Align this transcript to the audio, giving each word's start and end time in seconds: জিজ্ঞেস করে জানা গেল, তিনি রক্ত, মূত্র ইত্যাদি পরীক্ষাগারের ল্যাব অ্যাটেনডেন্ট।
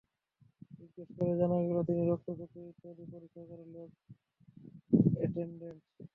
জিজ্ঞেস 0.77 1.09
করে 1.17 1.33
জানা 1.39 1.57
গেল, 1.61 1.77
তিনি 1.87 2.01
রক্ত, 2.03 2.27
মূত্র 2.39 2.57
ইত্যাদি 2.71 3.03
পরীক্ষাগারের 3.13 3.67
ল্যাব 3.73 3.89
অ্যাটেনডেন্ট। 5.15 5.81